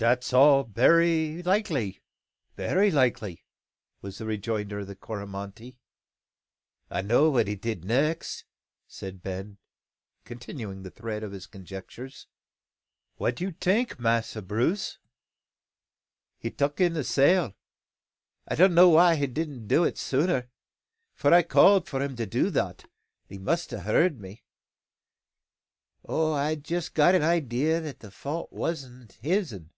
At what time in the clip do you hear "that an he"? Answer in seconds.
22.48-23.36